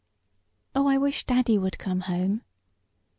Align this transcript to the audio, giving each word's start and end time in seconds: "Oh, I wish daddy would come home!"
"Oh, 0.73 0.87
I 0.87 0.97
wish 0.97 1.27
daddy 1.27 1.59
would 1.59 1.77
come 1.77 1.99
home!" 1.99 2.41